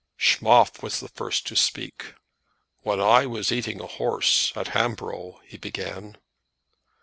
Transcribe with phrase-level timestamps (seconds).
[0.17, 2.15] Schmoff was the first to speak.
[2.81, 6.17] "When I was eating a horse at Hamboro'" he began.